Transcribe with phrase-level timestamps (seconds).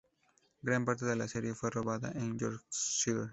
[0.63, 3.29] Gran parte de la serie fue rodada en Yorkshire.